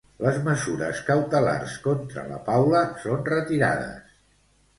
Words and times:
Les 0.25 0.37
mesures 0.45 1.01
cautelars 1.09 1.75
contra 1.83 2.23
la 2.33 2.41
Paula 2.49 2.83
són 3.05 3.23
retirades. 3.29 4.19